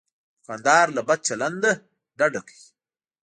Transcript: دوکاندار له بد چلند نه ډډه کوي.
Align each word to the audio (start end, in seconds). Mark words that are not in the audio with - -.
دوکاندار 0.39 0.87
له 0.97 1.01
بد 1.07 1.19
چلند 1.27 1.57
نه 1.63 1.71
ډډه 2.19 2.41
کوي. 2.47 2.67